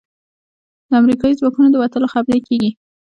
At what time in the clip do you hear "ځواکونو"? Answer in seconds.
1.39-1.67